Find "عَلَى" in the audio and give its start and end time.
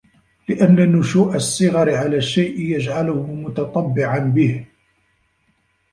1.95-2.17